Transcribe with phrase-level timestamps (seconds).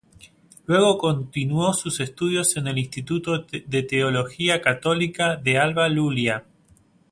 [0.65, 6.43] Luego continuó sus estudios en el Instituto de teología católica de Alba Iulia.